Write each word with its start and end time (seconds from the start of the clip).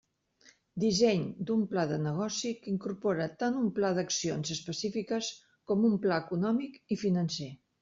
Disseny 0.83 1.25
d'un 1.49 1.59
pla 1.73 1.83
de 1.91 1.99
negoci 2.05 2.53
que 2.63 2.71
incorpora 2.71 3.29
tant 3.45 3.61
un 3.61 3.69
pla 3.77 3.93
d'accions 4.01 4.55
específiques 4.57 5.31
com 5.75 5.87
un 5.93 6.03
pla 6.09 6.21
econòmic 6.27 6.83
i 6.97 7.01
financer. 7.07 7.51